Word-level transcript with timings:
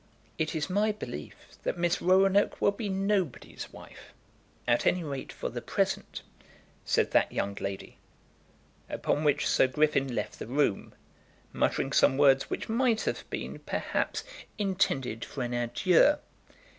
"It 0.39 0.55
is 0.55 0.67
my 0.67 0.91
belief 0.91 1.35
that 1.61 1.77
Miss 1.77 2.01
Roanoke 2.01 2.59
will 2.59 2.71
be 2.71 2.89
nobody's 2.89 3.71
wife, 3.71 4.13
at 4.67 4.87
any 4.87 5.03
rate, 5.03 5.31
for 5.31 5.47
the 5.49 5.61
present," 5.61 6.23
said 6.83 7.11
that 7.11 7.31
young 7.31 7.53
lady; 7.61 7.99
upon 8.89 9.23
which 9.23 9.45
Sir 9.47 9.67
Griffin 9.67 10.15
left 10.15 10.39
the 10.39 10.47
room, 10.47 10.95
muttering 11.53 11.91
some 11.93 12.17
words 12.17 12.49
which 12.49 12.67
might 12.67 13.01
have 13.01 13.29
been, 13.29 13.59
perhaps, 13.59 14.23
intended 14.57 15.23
for 15.23 15.43
an 15.43 15.53
adieu. 15.53 16.15